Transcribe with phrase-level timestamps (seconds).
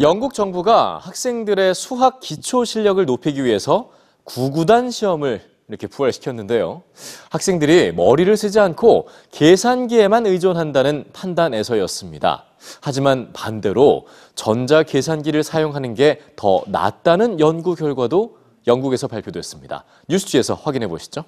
[0.00, 3.90] 영국 정부가 학생들의 수학 기초 실력을 높이기 위해서
[4.24, 6.82] 구구단 시험을 이렇게 부활시켰는데요.
[7.30, 12.44] 학생들이 머리를 쓰지 않고 계산기에만 의존한다는 판단에서였습니다.
[12.80, 19.84] 하지만 반대로 전자 계산기를 사용하는 게 더 낫다는 연구 결과도 영국에서 발표됐습니다.
[20.08, 21.24] 뉴스지에서 확인해 보시죠.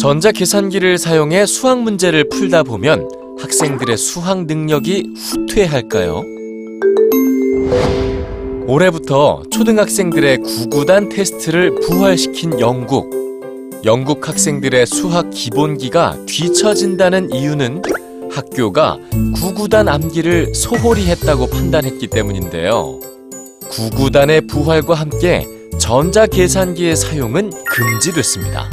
[0.00, 6.22] 전자 계산기를 사용해 수학 문제를 풀다 보면 학생들의 수학 능력이 후퇴할까요?
[8.66, 13.10] 올해부터 초등학생들의 구구단 테스트를 부활시킨 영국.
[13.84, 17.82] 영국 학생들의 수학 기본기가 뒤처진다는 이유는
[18.30, 18.98] 학교가
[19.36, 23.00] 구구단 암기를 소홀히 했다고 판단했기 때문인데요.
[23.70, 25.46] 구구단의 부활과 함께
[25.78, 28.70] 전자 계산기의 사용은 금지됐습니다.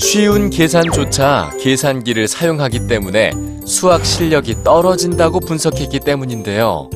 [0.00, 3.32] 쉬운 계산조차 계산기를 사용하기 때문에
[3.66, 6.88] 수학 실력이 떨어진다고 분석했기 때문인데요.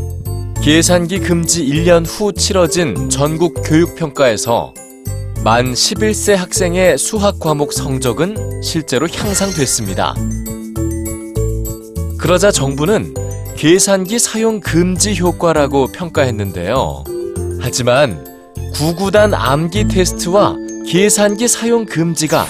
[0.62, 4.72] 계산기 금지 1년 후 치러진 전국 교육평가에서
[5.44, 10.14] 만 11세 학생의 수학 과목 성적은 실제로 향상됐습니다.
[12.18, 13.12] 그러자 정부는
[13.54, 17.04] 계산기 사용 금지 효과라고 평가했는데요.
[17.60, 18.24] 하지만
[18.72, 20.56] 구구단 암기 테스트와
[20.88, 22.46] 계산기 사용 금지가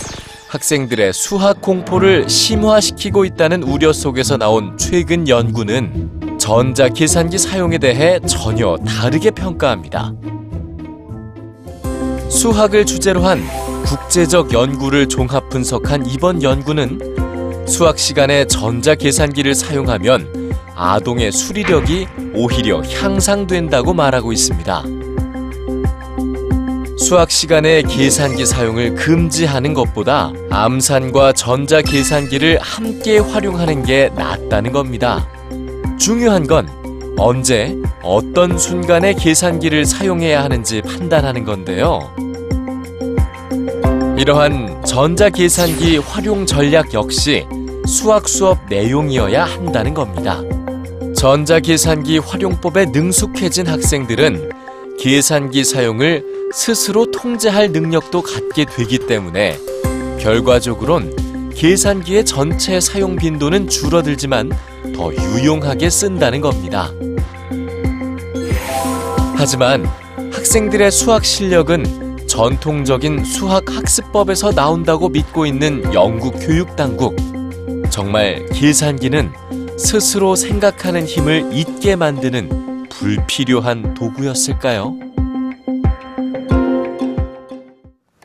[0.55, 8.77] 학생들의 수학 공포를 심화시키고 있다는 우려 속에서 나온 최근 연구는 전자 계산기 사용에 대해 전혀
[8.77, 10.13] 다르게 평가합니다.
[12.31, 13.43] 수학을 주제로 한
[13.85, 23.93] 국제적 연구를 종합 분석한 이번 연구는 수학 시간에 전자 계산기를 사용하면 아동의 수리력이 오히려 향상된다고
[23.93, 25.04] 말하고 있습니다.
[26.97, 35.29] 수학 시간에 계산기 사용을 금지하는 것보다 암산과 전자 계산기를 함께 활용하는 게 낫다는 겁니다.
[35.99, 36.69] 중요한 건
[37.19, 42.01] 언제 어떤 순간에 계산기를 사용해야 하는지 판단하는 건데요.
[44.17, 47.45] 이러한 전자 계산기 활용 전략 역시
[47.87, 50.41] 수학 수업 내용이어야 한다는 겁니다.
[51.17, 54.51] 전자 계산기 활용법에 능숙해진 학생들은
[54.99, 59.59] 계산기 사용을 스스로 통제할 능력도 갖게 되기 때문에
[60.21, 64.53] 결과적으론 계산기의 전체 사용 빈도는 줄어들지만
[64.95, 66.93] 더 유용하게 쓴다는 겁니다.
[69.37, 69.85] 하지만
[70.33, 77.17] 학생들의 수학 실력은 전통적인 수학 학습법에서 나온다고 믿고 있는 영국 교육 당국.
[77.91, 79.33] 정말 계산기는
[79.77, 85.14] 스스로 생각하는 힘을 잊게 만드는 불필요한 도구였을까요?